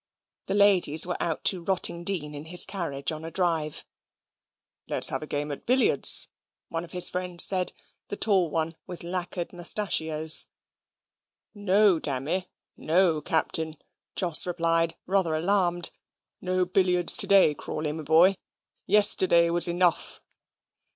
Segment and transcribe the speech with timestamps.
[0.47, 3.85] The ladies were out to Rottingdean in his carriage on a drive.
[4.87, 6.27] "Let's have a game at billiards,"
[6.69, 7.71] one of his friends said
[8.07, 10.47] the tall one, with lacquered mustachios.
[11.53, 13.75] "No, dammy; no, Captain,"
[14.15, 15.91] Jos replied, rather alarmed.
[16.41, 18.37] "No billiards to day, Crawley, my boy;
[18.87, 20.19] yesterday was enough."